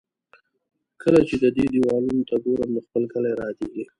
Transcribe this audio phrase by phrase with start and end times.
[1.01, 3.83] کله چې د دې دېوالونو ته ګورم، نو خپل کلی را یادېږي.